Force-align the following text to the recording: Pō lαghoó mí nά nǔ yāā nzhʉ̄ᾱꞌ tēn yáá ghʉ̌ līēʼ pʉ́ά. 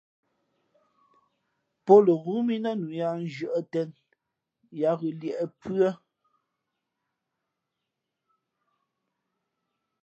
Pō 1.85 1.93
lαghoó 2.05 2.39
mí 2.47 2.55
nά 2.63 2.71
nǔ 2.81 2.87
yāā 2.99 3.15
nzhʉ̄ᾱꞌ 3.25 3.65
tēn 3.71 3.89
yáá 4.79 4.93
ghʉ̌ 4.99 5.13
līēʼ 5.19 5.49
pʉ́ά. 5.59 5.91